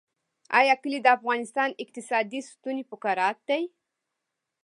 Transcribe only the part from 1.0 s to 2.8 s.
د افغانستان اقتصادي ستون